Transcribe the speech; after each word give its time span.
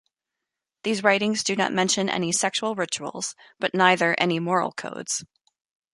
These 0.81 1.03
writings 1.03 1.43
do 1.43 1.55
not 1.55 1.71
mention 1.71 2.09
any 2.09 2.31
sexual 2.31 2.73
rituals, 2.73 3.35
but 3.59 3.75
neither 3.75 4.15
any 4.17 4.39
moral 4.39 4.71
codes. 4.71 5.23